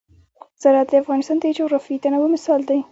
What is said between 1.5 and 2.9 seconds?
جغرافیوي تنوع مثال دی.